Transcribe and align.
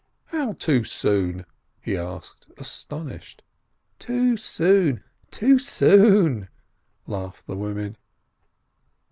"How 0.33 0.53
too 0.53 0.83
soon?" 0.83 1.45
he 1.79 1.95
asked, 1.95 2.47
astonished. 2.57 3.43
"Too 3.99 4.35
soon— 4.35 5.03
too 5.29 5.59
soon 5.59 6.47
—"laughed 7.05 7.45
the 7.45 7.55
women. 7.55 7.97